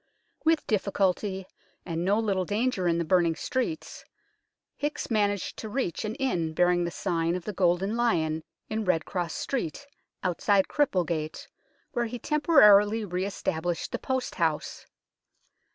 With 0.43 0.65
difficulty, 0.65 1.45
and 1.85 2.03
no 2.03 2.17
little 2.17 2.43
danger 2.43 2.87
in 2.87 2.97
the 2.97 3.05
burning 3.05 3.35
streets, 3.35 4.03
Hickes 4.75 5.11
managed 5.11 5.57
to 5.57 5.69
reach 5.69 6.03
an 6.05 6.15
inn 6.15 6.55
bearing 6.55 6.85
the 6.85 6.89
sign 6.89 7.35
of 7.35 7.45
the 7.45 7.53
Golden 7.53 7.95
Lion 7.95 8.41
in 8.67 8.83
Red 8.83 9.05
Cross 9.05 9.35
Street, 9.35 9.85
outside 10.23 10.67
Cripplegate, 10.67 11.47
where 11.91 12.07
he 12.07 12.17
temporarily 12.17 13.05
re 13.05 13.25
established 13.27 13.91
the 13.91 13.99
post 13.99 14.33
house. 14.33 14.87